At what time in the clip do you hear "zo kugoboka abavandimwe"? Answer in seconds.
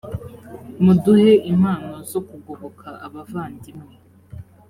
2.11-3.93